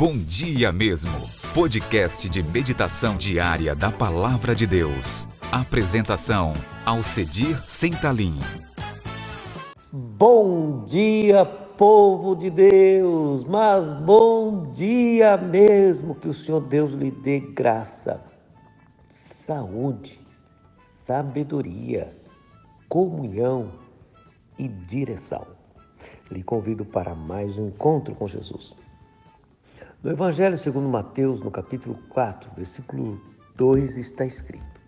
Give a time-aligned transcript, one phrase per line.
[0.00, 1.12] Bom Dia Mesmo,
[1.52, 5.28] podcast de meditação diária da Palavra de Deus.
[5.52, 6.54] Apresentação,
[6.86, 8.34] Alcedir Sentalim.
[9.92, 17.38] Bom dia, povo de Deus, mas bom dia mesmo, que o Senhor Deus lhe dê
[17.40, 18.24] graça,
[19.10, 20.18] saúde,
[20.78, 22.16] sabedoria,
[22.88, 23.70] comunhão
[24.58, 25.46] e direção.
[26.30, 28.74] Lhe convido para mais um encontro com Jesus.
[30.02, 33.20] No Evangelho segundo Mateus, no capítulo 4, versículo
[33.56, 34.80] 2, está escrito: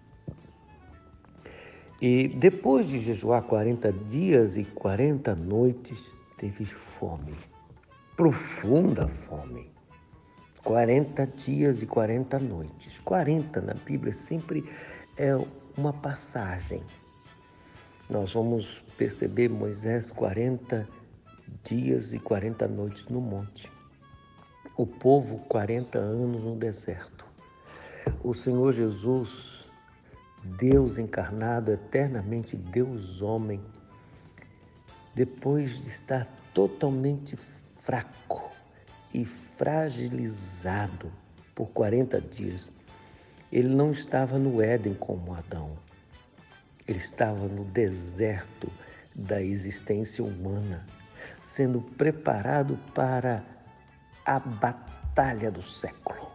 [2.00, 7.34] E depois de jejuar 40 dias e 40 noites, teve fome,
[8.16, 9.70] profunda fome.
[10.64, 12.98] 40 dias e 40 noites.
[13.00, 14.64] 40 na Bíblia sempre
[15.18, 15.36] é
[15.76, 16.82] uma passagem.
[18.08, 20.88] Nós vamos perceber Moisés 40
[21.62, 23.70] dias e 40 noites no monte
[24.76, 27.26] o povo 40 anos no deserto.
[28.22, 29.70] O Senhor Jesus,
[30.42, 33.62] Deus encarnado, eternamente Deus homem,
[35.14, 37.36] depois de estar totalmente
[37.80, 38.50] fraco
[39.12, 41.12] e fragilizado
[41.54, 42.72] por 40 dias,
[43.52, 45.76] ele não estava no Éden como Adão.
[46.88, 48.72] Ele estava no deserto
[49.14, 50.86] da existência humana,
[51.44, 53.44] sendo preparado para
[54.24, 56.30] a batalha do século,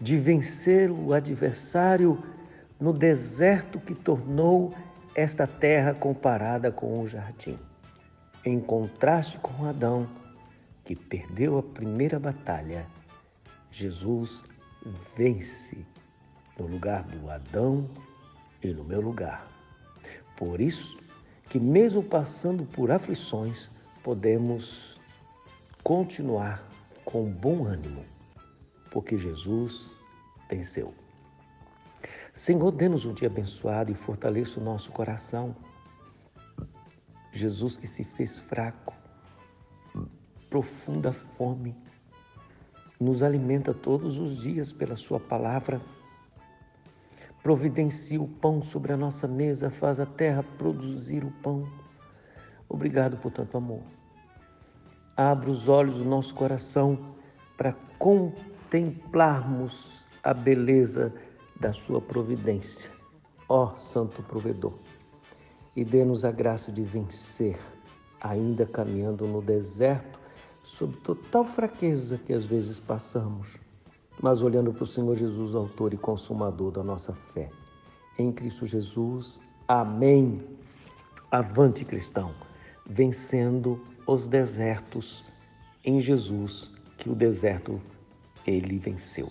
[0.00, 2.22] de vencer o adversário
[2.80, 4.72] no deserto que tornou
[5.14, 7.58] esta terra comparada com o jardim.
[8.44, 10.08] Em contraste com Adão,
[10.84, 12.86] que perdeu a primeira batalha,
[13.70, 14.48] Jesus
[15.14, 15.84] vence
[16.58, 17.88] no lugar do Adão
[18.62, 19.46] e no meu lugar.
[20.36, 20.98] Por isso
[21.48, 23.70] que mesmo passando por aflições,
[24.02, 24.98] podemos
[25.82, 26.69] continuar
[27.10, 28.04] com bom ânimo,
[28.90, 29.96] porque Jesus
[30.48, 30.94] venceu.
[32.32, 35.54] Senhor, dê-nos um dia abençoado e fortaleça o nosso coração.
[37.32, 38.94] Jesus que se fez fraco,
[40.48, 41.76] profunda fome,
[42.98, 45.80] nos alimenta todos os dias pela Sua palavra.
[47.42, 51.66] Providencia o pão sobre a nossa mesa, faz a terra produzir o pão.
[52.68, 53.82] Obrigado por tanto amor.
[55.20, 56.98] Abra os olhos do nosso coração
[57.54, 61.12] para contemplarmos a beleza
[61.60, 62.90] da Sua providência.
[63.46, 64.72] Ó Santo Provedor,
[65.76, 67.58] e dê-nos a graça de vencer,
[68.18, 70.18] ainda caminhando no deserto,
[70.62, 73.58] sob total fraqueza que às vezes passamos,
[74.22, 77.50] mas olhando para o Senhor Jesus, Autor e Consumador da nossa fé.
[78.18, 79.38] Em Cristo Jesus,
[79.68, 80.42] amém.
[81.30, 82.34] Avante, cristão,
[82.88, 85.24] vencendo os desertos
[85.84, 87.80] em Jesus, que o deserto
[88.46, 89.30] ele venceu.